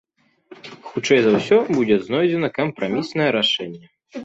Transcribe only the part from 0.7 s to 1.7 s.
Хутчэй за ўсё,